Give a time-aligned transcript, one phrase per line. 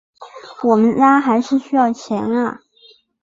[0.63, 2.59] 我们家还是需要钱啊